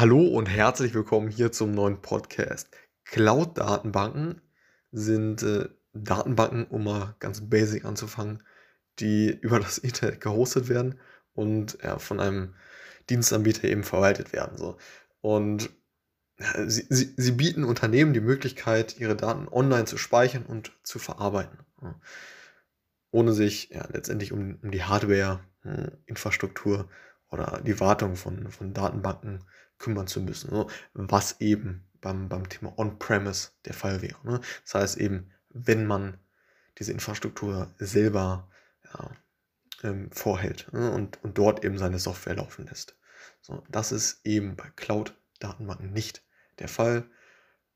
[0.00, 2.70] Hallo und herzlich willkommen hier zum neuen Podcast.
[3.04, 4.40] Cloud-Datenbanken
[4.92, 8.42] sind äh, Datenbanken, um mal ganz basic anzufangen,
[8.98, 10.98] die über das Internet gehostet werden
[11.34, 12.54] und ja, von einem
[13.10, 14.56] Dienstanbieter eben verwaltet werden.
[14.56, 14.78] So.
[15.20, 15.68] Und
[16.38, 20.98] ja, sie, sie, sie, bieten Unternehmen die Möglichkeit, ihre Daten online zu speichern und zu
[20.98, 21.58] verarbeiten.
[23.10, 26.88] Ohne sich ja, letztendlich um, um die Hardware, hm, Infrastruktur
[27.30, 29.44] oder die Wartung von, von Datenbanken
[29.78, 30.52] kümmern zu müssen.
[30.52, 30.66] Ne?
[30.94, 34.18] Was eben beim, beim Thema On-Premise der Fall wäre.
[34.24, 34.40] Ne?
[34.64, 36.18] Das heißt eben, wenn man
[36.78, 38.48] diese Infrastruktur selber
[38.84, 39.10] ja,
[39.82, 40.90] ähm, vorhält ne?
[40.90, 42.96] und, und dort eben seine Software laufen lässt.
[43.42, 46.22] So, das ist eben bei Cloud-Datenbanken nicht
[46.58, 47.08] der Fall.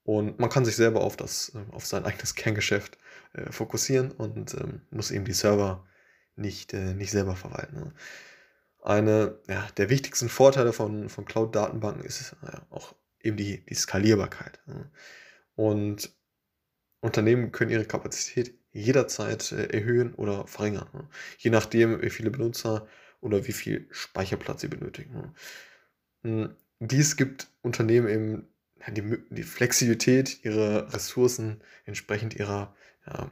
[0.04, 2.98] Und man kann sich selber auf, das, äh, auf sein eigenes Kerngeschäft
[3.32, 5.86] äh, fokussieren und ähm, muss eben die Server
[6.36, 7.76] nicht, äh, nicht selber verwalten.
[7.76, 7.92] Ne?
[8.84, 14.60] Eine ja, der wichtigsten Vorteile von, von Cloud-Datenbanken ist ja, auch eben die, die Skalierbarkeit.
[14.66, 14.90] Ne?
[15.56, 16.14] Und
[17.00, 21.08] Unternehmen können ihre Kapazität jederzeit äh, erhöhen oder verringern, ne?
[21.38, 22.86] je nachdem, wie viele Benutzer
[23.22, 25.14] oder wie viel Speicherplatz sie benötigen.
[25.14, 25.34] Ne?
[26.22, 28.48] Hm, dies gibt Unternehmen eben
[28.88, 32.76] die, die Flexibilität, ihre Ressourcen entsprechend ihrer
[33.06, 33.30] ja,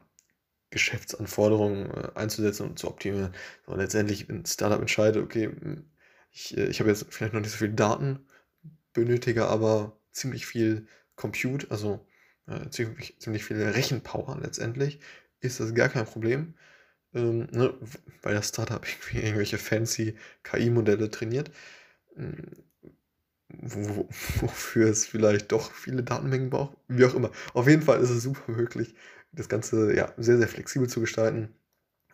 [0.72, 3.34] Geschäftsanforderungen äh, einzusetzen und zu optimieren.
[3.66, 5.84] So, letztendlich, wenn ein Startup entscheidet, okay, hm,
[6.32, 8.26] ich, äh, ich habe jetzt vielleicht noch nicht so viele Daten,
[8.94, 12.06] benötige aber ziemlich viel Compute, also
[12.46, 15.00] äh, ziemlich, ziemlich viel Rechenpower letztendlich,
[15.40, 16.54] ist das gar kein Problem,
[17.14, 17.74] ähm, ne,
[18.22, 21.50] weil das Startup irgendwie irgendwelche fancy KI-Modelle trainiert,
[22.16, 22.36] hm,
[23.48, 24.08] wo,
[24.40, 27.30] wofür es vielleicht doch viele Datenmengen braucht, wie auch immer.
[27.54, 28.94] Auf jeden Fall ist es super möglich,
[29.32, 31.54] das Ganze ja, sehr, sehr flexibel zu gestalten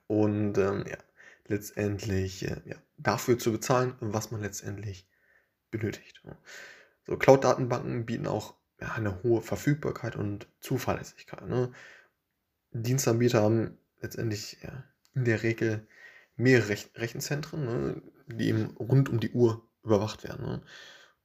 [0.06, 0.98] und ähm, ja,
[1.46, 5.06] letztendlich äh, ja, dafür zu bezahlen, was man letztendlich
[5.70, 6.22] benötigt.
[7.06, 11.46] So, Cloud-Datenbanken bieten auch ja, eine hohe Verfügbarkeit und Zuverlässigkeit.
[11.48, 11.72] Ne?
[12.70, 15.86] Dienstanbieter haben letztendlich ja, in der Regel
[16.36, 20.62] mehrere Rech Rechenzentren, ne, die eben rund um die Uhr überwacht werden, ne,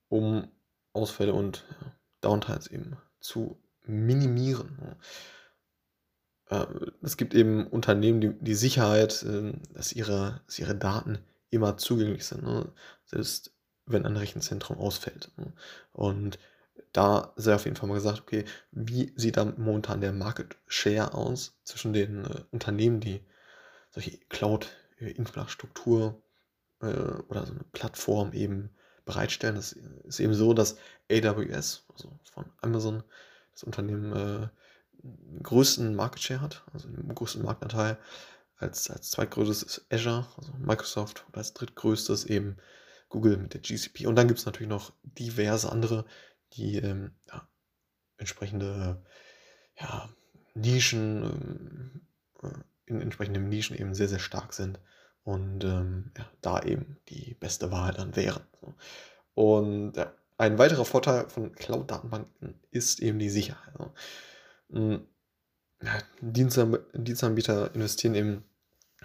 [0.10, 0.52] um
[0.94, 4.78] Ausfälle und ja, Downtimes eben zu minimieren.
[4.82, 4.98] Ne
[7.02, 11.20] es gibt eben Unternehmen, die, die Sicherheit, äh, dass, ihre, dass ihre Daten
[11.50, 12.72] immer zugänglich sind, ne?
[13.06, 13.52] selbst
[13.86, 15.32] wenn ein Rechenzentrum ausfällt.
[15.38, 15.54] Ne?
[15.92, 16.40] Und
[16.92, 21.14] da sei auf jeden Fall mal gesagt, okay, wie sieht da momentan der Market Share
[21.14, 23.22] aus zwischen den äh, Unternehmen, die
[23.90, 26.22] solche Cloud-Infrastruktur
[26.82, 28.70] äh, oder so eine Plattform eben
[29.06, 29.56] bereitstellen.
[29.56, 30.78] Das ist eben so, dass
[31.12, 33.04] AWS, also von Amazon,
[33.52, 34.48] das Unternehmen äh,
[35.42, 37.98] größten Market Share hat, also den größten Marktanteil.
[38.58, 42.58] Als, als zweitgrößtes ist Azure, also Microsoft, und als drittgrößtes eben
[43.10, 44.08] Google mit der GCP.
[44.08, 46.06] Und dann gibt es natürlich noch diverse andere,
[46.54, 47.48] die ähm, ja,
[48.18, 49.04] entsprechende
[49.80, 50.10] ja,
[50.54, 52.08] Nischen, ähm,
[52.42, 54.80] äh, in entsprechenden Nischen eben sehr, sehr stark sind
[55.24, 58.44] und ähm, ja, da eben die beste Wahl dann wären.
[59.34, 63.74] Und ja, ein weiterer Vorteil von Cloud-Datenbanken ist eben die Sicherheit.
[63.78, 63.94] So.
[64.74, 65.08] Hm,
[66.22, 68.44] Dienstanbieter investieren eben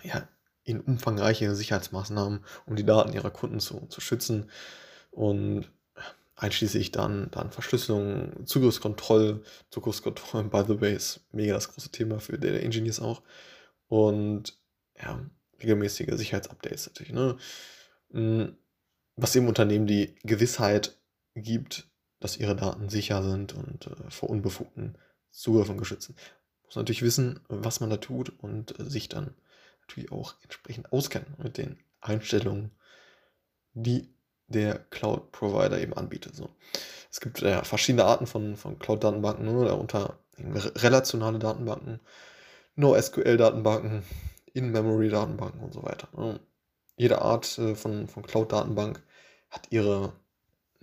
[0.03, 0.29] ja,
[0.65, 4.51] in umfangreiche Sicherheitsmaßnahmen, um die Daten ihrer Kunden zu, zu schützen.
[5.11, 5.71] Und
[6.37, 12.39] einschließlich dann, dann Verschlüsselung, Zugriffskontrolle, Zugriffskontrolle, by the way, ist mega das große Thema für
[12.39, 13.23] Data Engineers auch.
[13.89, 14.59] Und
[14.97, 15.21] ja,
[15.61, 17.37] regelmäßige Sicherheitsupdates natürlich, ne?
[18.13, 18.57] Hm,
[19.17, 20.97] was eben Unternehmen die Gewissheit
[21.35, 21.89] gibt,
[22.21, 24.97] dass ihre Daten sicher sind und äh, vor unbefugten
[25.31, 26.17] Zugriff und geschützen.
[26.65, 29.35] Muss natürlich wissen, was man da tut und äh, sich dann
[29.81, 32.71] natürlich auch entsprechend auskennen mit den Einstellungen,
[33.73, 34.13] die
[34.49, 36.35] der Cloud-Provider eben anbietet.
[36.35, 36.51] So.
[37.11, 39.65] Es gibt ja verschiedene Arten von, von Cloud-Datenbanken, ne?
[39.65, 42.01] darunter relationale Datenbanken,
[42.77, 44.05] NoSQL-Datenbanken,
[44.53, 46.09] In-Memory-Datenbanken und so weiter.
[46.17, 46.41] Ne?
[46.97, 49.03] Jede Art äh, von, von Cloud-Datenbank
[49.51, 50.13] hat ihre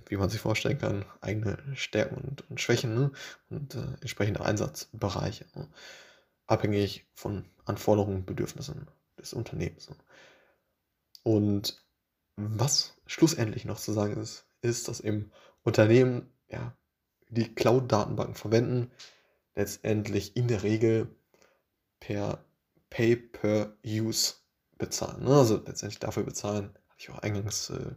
[0.07, 3.11] wie man sich vorstellen kann, eigene Stärken und, und Schwächen ne?
[3.49, 5.67] und äh, entsprechende Einsatzbereiche, ne?
[6.47, 8.87] abhängig von Anforderungen und Bedürfnissen
[9.17, 9.89] des Unternehmens.
[9.89, 9.95] Ne?
[11.23, 11.83] Und
[12.35, 15.31] was schlussendlich noch zu sagen ist, ist, dass eben
[15.63, 16.75] Unternehmen ja,
[17.29, 18.91] die Cloud-Datenbanken verwenden,
[19.55, 21.15] letztendlich in der Regel
[21.99, 22.43] per
[22.89, 24.35] Pay-per-Use
[24.77, 25.23] bezahlen.
[25.23, 25.35] Ne?
[25.35, 27.95] Also letztendlich dafür bezahlen, habe ich auch eingangs äh,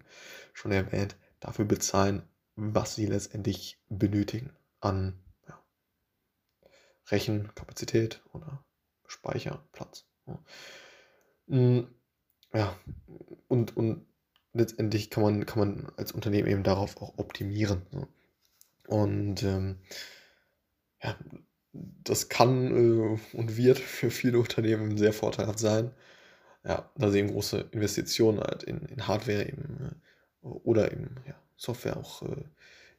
[0.52, 2.22] schon erwähnt, dafür bezahlen,
[2.56, 5.18] was sie letztendlich benötigen an
[5.48, 5.62] ja,
[7.10, 8.64] Rechenkapazität oder
[9.06, 10.06] Speicherplatz.
[10.26, 10.38] Ja.
[11.46, 11.88] Mm,
[12.52, 12.78] ja,
[13.48, 14.06] und, und
[14.52, 17.82] letztendlich kann man, kann man als Unternehmen eben darauf auch optimieren.
[17.90, 18.08] Ne?
[18.86, 19.78] Und ähm,
[21.02, 21.16] ja,
[21.72, 25.92] das kann äh, und wird für viele Unternehmen sehr vorteilhaft sein.
[26.64, 29.94] Ja, da sie eben große Investitionen halt in, in Hardware eben, äh,
[30.42, 32.44] oder eben ja, Software auch äh,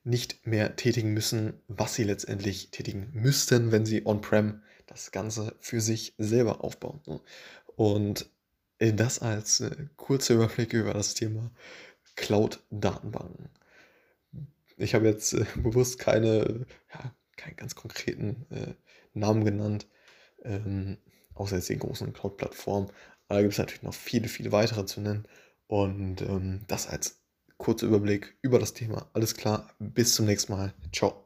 [0.03, 5.81] nicht mehr tätigen müssen, was sie letztendlich tätigen müssten, wenn sie on-prem das Ganze für
[5.81, 7.01] sich selber aufbauen.
[7.05, 7.21] Ne?
[7.75, 8.29] Und
[8.79, 11.51] das als äh, kurzer Überblick über das Thema
[12.15, 13.49] Cloud-Datenbanken.
[14.77, 18.73] Ich habe jetzt äh, bewusst keine, ja, keinen ganz konkreten äh,
[19.13, 19.87] Namen genannt,
[20.43, 20.97] ähm,
[21.33, 22.89] außer jetzt den großen Cloud-Plattformen.
[23.27, 25.27] Aber da gibt es natürlich noch viele, viele weitere zu nennen.
[25.67, 27.21] Und ähm, das als
[27.59, 29.07] kurzer Überblick über das Thema.
[29.13, 30.73] Alles klar, bis zum nächsten Mal.
[30.91, 31.25] Ciao.